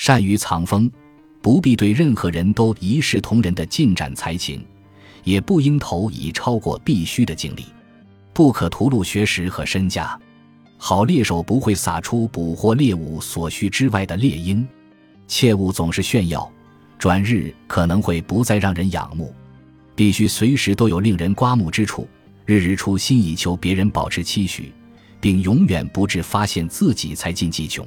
[0.00, 0.90] 善于藏锋
[1.42, 4.64] 不必对任何人都一视同仁的进展才情
[5.24, 7.66] 也不应投以超过必须的精力
[8.32, 10.18] 不可屠戮学识和身价
[10.78, 14.66] 好猎手不会撒出捕获猎物所需之外的猎鹰。
[15.28, 16.50] 切勿总是炫耀
[16.98, 19.34] 转日可能会不再让人仰慕
[19.94, 22.08] 必须随时都有令人刮目之处。
[22.46, 24.72] 日日出心以求别人保持期许
[25.20, 27.86] 并永远不至发现自己才尽技穷。